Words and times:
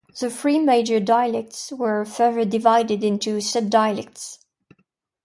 The 0.19 0.31
three 0.31 0.57
major 0.57 0.99
dialects 0.99 1.71
were 1.71 2.05
further 2.05 2.43
divided 2.43 3.03
into 3.03 3.37
subdialects. 3.37 4.39